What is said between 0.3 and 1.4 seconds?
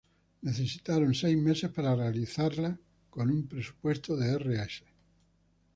Necesitaron seis